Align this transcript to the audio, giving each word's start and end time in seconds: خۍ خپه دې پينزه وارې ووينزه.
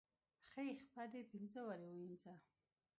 خۍ 0.49 0.69
خپه 0.83 1.03
دې 1.11 1.21
پينزه 1.31 1.61
وارې 1.67 1.87
ووينزه. 1.89 2.33